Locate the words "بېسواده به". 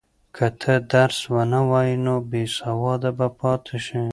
2.29-3.27